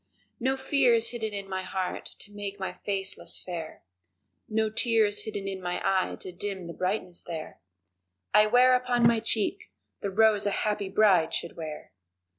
[0.39, 3.83] No fear is hidden in my heart to make my face less fair,
[4.49, 7.59] No tear is hidden in my eye to dim the brightness there
[8.33, 9.69] I wear upon my cheek
[9.99, 11.91] the rose a happy bride should wear.